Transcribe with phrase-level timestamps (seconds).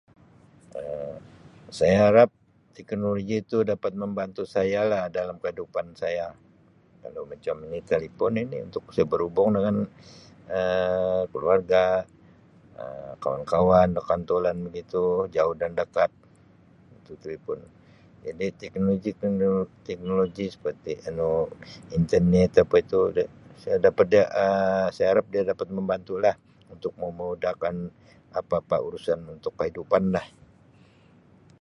[0.79, 1.15] Um
[1.77, 2.29] Saya harap
[2.75, 6.27] teknologi tu dapat membantu saya lah dalam kehidupan saya
[7.03, 9.75] kalau macam ni talipun ini untuk saya berhubung dengan
[10.57, 11.85] Um keluarga,
[12.81, 15.03] Um kawan-kawan, rakan taulan begitu
[15.35, 16.09] jauh dan dekat
[17.03, 17.59] itu telipun,
[18.25, 20.15] jadi teknologi-tekno
[21.09, 21.29] anu
[21.97, 22.99] internet apa itu
[23.61, 26.35] saya dapat dia Um saya harap dia dapat membantulah
[26.73, 27.75] untuk memudahkan
[28.39, 30.23] apa-apa urusan untuk kehidupan lah.